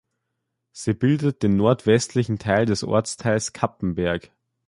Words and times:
Sie 0.71 0.95
bildet 0.95 1.43
den 1.43 1.57
nordwestlichen 1.57 2.39
Teil 2.39 2.65
des 2.65 2.83
Ortsteils 2.83 3.53
Cappenberg. 3.53 4.31